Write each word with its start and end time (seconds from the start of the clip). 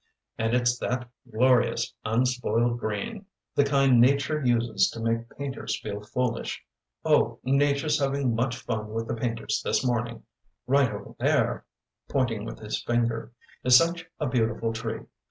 And 0.35 0.55
it's 0.55 0.79
that 0.79 1.07
glorious, 1.29 1.93
unspoiled 2.03 2.79
green 2.79 3.27
the 3.53 3.63
kind 3.63 4.01
nature 4.01 4.43
uses 4.43 4.89
to 4.89 4.99
make 4.99 5.29
painters 5.37 5.79
feel 5.79 6.01
foolish. 6.01 6.65
Oh, 7.05 7.37
nature's 7.43 7.99
having 7.99 8.33
much 8.33 8.57
fun 8.57 8.89
with 8.95 9.07
the 9.07 9.13
painters 9.13 9.61
this 9.63 9.85
morning. 9.85 10.23
Right 10.65 10.89
over 10.91 11.13
there," 11.19 11.65
pointing 12.09 12.45
with 12.45 12.57
his 12.57 12.81
finger 12.81 13.33
"is 13.63 13.75
such 13.77 14.07
a 14.19 14.25
beautiful 14.27 14.73
tree. 14.73 15.01